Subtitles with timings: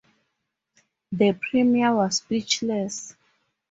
[1.11, 3.15] The Premier was speechless.